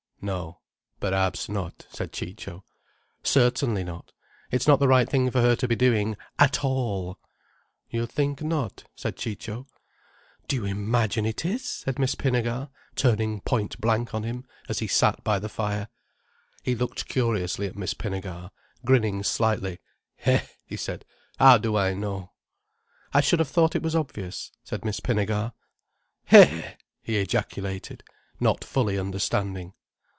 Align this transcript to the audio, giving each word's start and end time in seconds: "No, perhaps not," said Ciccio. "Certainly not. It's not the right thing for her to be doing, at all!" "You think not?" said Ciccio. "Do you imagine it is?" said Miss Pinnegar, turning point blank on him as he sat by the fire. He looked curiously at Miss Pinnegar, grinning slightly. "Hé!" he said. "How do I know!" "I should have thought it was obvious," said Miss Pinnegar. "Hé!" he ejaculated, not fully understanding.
"No, 0.23 0.59
perhaps 0.99 1.49
not," 1.49 1.87
said 1.89 2.11
Ciccio. 2.13 2.63
"Certainly 3.23 3.83
not. 3.83 4.11
It's 4.51 4.67
not 4.67 4.77
the 4.77 4.87
right 4.87 5.09
thing 5.09 5.31
for 5.31 5.41
her 5.41 5.55
to 5.55 5.67
be 5.67 5.75
doing, 5.75 6.15
at 6.37 6.63
all!" 6.63 7.17
"You 7.89 8.05
think 8.05 8.43
not?" 8.43 8.83
said 8.95 9.15
Ciccio. 9.17 9.65
"Do 10.47 10.57
you 10.57 10.65
imagine 10.65 11.25
it 11.25 11.43
is?" 11.43 11.67
said 11.67 11.97
Miss 11.97 12.13
Pinnegar, 12.13 12.69
turning 12.95 13.41
point 13.41 13.81
blank 13.81 14.13
on 14.13 14.21
him 14.21 14.45
as 14.69 14.77
he 14.77 14.85
sat 14.85 15.23
by 15.23 15.39
the 15.39 15.49
fire. 15.49 15.87
He 16.61 16.75
looked 16.75 17.07
curiously 17.07 17.65
at 17.65 17.75
Miss 17.75 17.95
Pinnegar, 17.95 18.51
grinning 18.85 19.23
slightly. 19.23 19.79
"Hé!" 20.25 20.47
he 20.67 20.77
said. 20.77 21.03
"How 21.39 21.57
do 21.57 21.75
I 21.75 21.95
know!" 21.95 22.29
"I 23.11 23.21
should 23.21 23.39
have 23.39 23.49
thought 23.49 23.75
it 23.75 23.81
was 23.81 23.95
obvious," 23.95 24.51
said 24.63 24.85
Miss 24.85 24.99
Pinnegar. 24.99 25.53
"Hé!" 26.29 26.75
he 27.01 27.17
ejaculated, 27.17 28.03
not 28.39 28.63
fully 28.63 28.99
understanding. 28.99 29.73